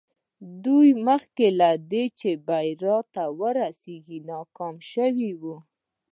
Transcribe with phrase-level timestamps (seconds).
[0.65, 5.57] دوی مخکې له دې چې بريا ته ورسېږي ناکام شوي وو.